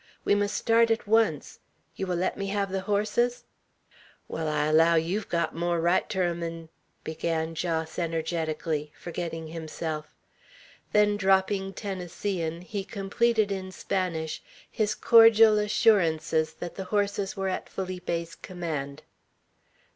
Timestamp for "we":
0.25-0.33